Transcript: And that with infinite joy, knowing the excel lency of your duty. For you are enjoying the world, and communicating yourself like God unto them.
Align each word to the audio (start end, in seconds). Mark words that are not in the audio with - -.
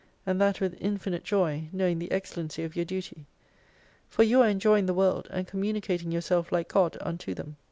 And 0.25 0.41
that 0.41 0.59
with 0.59 0.81
infinite 0.81 1.23
joy, 1.23 1.65
knowing 1.71 1.99
the 1.99 2.11
excel 2.11 2.43
lency 2.43 2.65
of 2.65 2.75
your 2.75 2.85
duty. 2.85 3.27
For 4.09 4.23
you 4.23 4.41
are 4.41 4.49
enjoying 4.49 4.87
the 4.87 4.95
world, 4.95 5.27
and 5.29 5.45
communicating 5.47 6.11
yourself 6.11 6.51
like 6.51 6.69
God 6.69 6.97
unto 7.01 7.35
them. 7.35 7.57